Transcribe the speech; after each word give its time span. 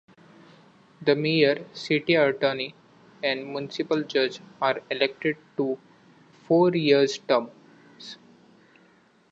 The 1.03 1.15
mayor, 1.15 1.63
city 1.73 2.15
attorney, 2.15 2.73
and 3.23 3.45
municipal 3.45 4.01
judge 4.01 4.39
are 4.59 4.81
elected 4.89 5.37
to 5.57 5.77
four-year 6.47 7.05
terms. 7.05 8.17